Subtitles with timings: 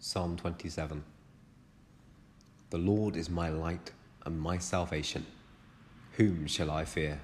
[0.00, 1.02] Psalm 27
[2.70, 3.90] The Lord is my light
[4.24, 5.26] and my salvation.
[6.12, 7.20] Whom shall I fear?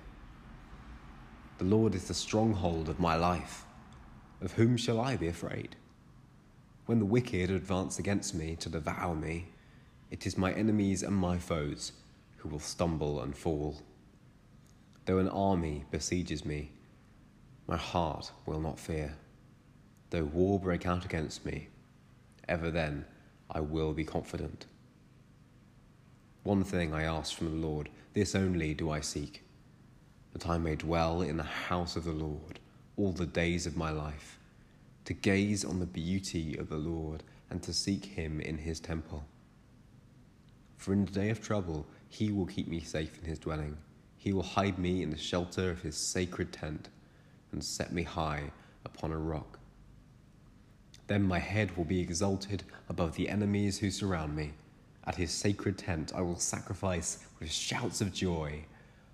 [1.59, 3.65] The Lord is the stronghold of my life.
[4.41, 5.77] Of whom shall I be afraid?
[6.87, 9.47] When the wicked advance against me to devour me,
[10.11, 11.93] it is my enemies and my foes
[12.38, 13.83] who will stumble and fall.
[15.05, 16.73] Though an army besieges me,
[17.69, 19.15] my heart will not fear.
[20.11, 21.69] Though war break out against me,
[22.48, 23.05] ever then
[23.51, 24.66] I will be confident.
[26.43, 29.43] One thing I ask from the Lord, this only do I seek,
[30.33, 32.61] that I may dwell in the house of the Lord
[32.97, 34.38] all the days of my life,
[35.07, 39.24] to gaze on the beauty of the Lord and to seek him in his temple.
[40.77, 43.77] For in the day of trouble, he will keep me safe in his dwelling.
[44.16, 46.88] He will hide me in the shelter of his sacred tent
[47.52, 48.51] and set me high
[48.85, 49.59] upon a rock.
[51.07, 54.52] Then my head will be exalted above the enemies who surround me.
[55.07, 58.65] At his sacred tent I will sacrifice with shouts of joy.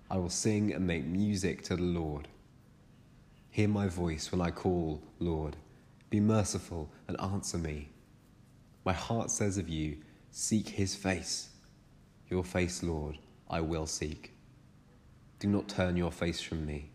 [0.09, 2.27] I will sing and make music to the Lord.
[3.49, 5.57] Hear my voice when I call, Lord.
[6.09, 7.89] Be merciful and answer me.
[8.85, 9.97] My heart says of you,
[10.31, 11.49] Seek his face.
[12.29, 13.17] Your face, Lord,
[13.49, 14.31] I will seek.
[15.39, 16.91] Do not turn your face from me.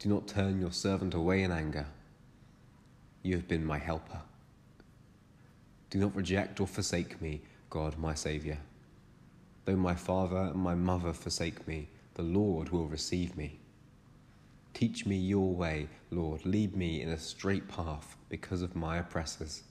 [0.00, 1.86] Do not turn your servant away in anger.
[3.22, 4.20] You have been my helper.
[5.92, 8.56] Do not reject or forsake me, God, my Saviour.
[9.66, 13.58] Though my father and my mother forsake me, the Lord will receive me.
[14.72, 16.46] Teach me your way, Lord.
[16.46, 19.64] Lead me in a straight path because of my oppressors.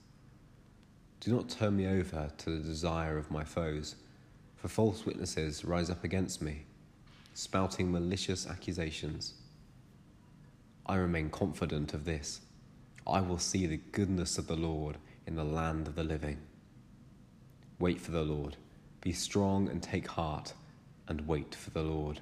[1.22, 3.96] Do not turn me over to the desire of my foes,
[4.58, 6.66] for false witnesses rise up against me,
[7.34, 9.34] spouting malicious accusations.
[10.86, 12.42] I remain confident of this.
[13.08, 16.40] I will see the goodness of the Lord in the land of the living.
[17.80, 18.58] Wait for the Lord.
[19.02, 20.54] Be strong and take heart,
[21.08, 22.20] and wait for the Lord.